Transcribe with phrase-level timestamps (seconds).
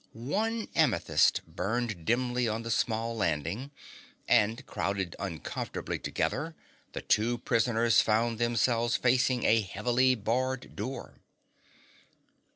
[0.13, 3.69] One amethyst burned dimly on the small landing,
[4.27, 6.55] and crowded uncomfortably together
[6.93, 11.19] the two prisoners found themselves facing a heavily barred door.